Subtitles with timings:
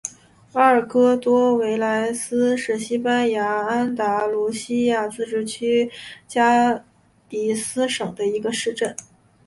[0.53, 5.91] 阿尔戈多纳莱斯是西班牙安达卢西亚自治区
[6.27, 6.83] 加
[7.29, 8.95] 的斯省的一个市镇。